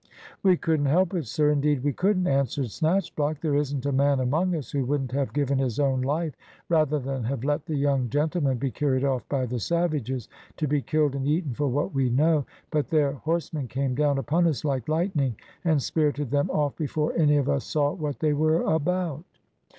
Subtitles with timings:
[0.41, 1.51] "We couldn't help it, sir!
[1.51, 3.39] indeed we couldn't!" answered Snatchblock.
[3.39, 6.35] "There isn't a man among us who wouldn't have given his own life
[6.69, 10.27] rather than have let the young gentlemen be carried off by the savages,
[10.57, 14.47] to be killed and eaten for what we know, but their horsemen came down upon
[14.47, 18.63] us like lightning, and spirited them off before any of us saw what they were
[18.63, 19.23] about."